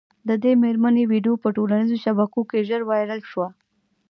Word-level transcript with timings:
د 0.27 0.29
دې 0.43 0.51
مېرمني 0.63 1.03
ویډیو 1.11 1.41
په 1.43 1.49
ټولنیزو 1.55 1.97
شبکو 2.03 2.41
کي 2.49 2.59
ژر 2.67 2.81
وایرل 2.85 3.21
سوه 3.31 3.47